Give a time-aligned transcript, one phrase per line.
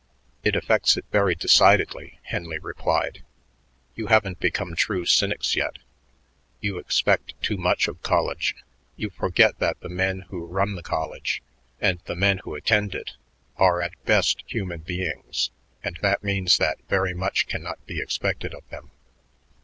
[0.43, 3.21] "It affects it very decidedly," Henley replied.
[3.93, 5.77] "You haven't become true cynics yet;
[6.59, 8.55] you expect too much of college.
[8.95, 11.43] You forget that the men who run the college
[11.79, 13.11] and the men who attend it
[13.57, 15.51] are at best human beings,
[15.83, 18.89] and that means that very much cannot be expected of them.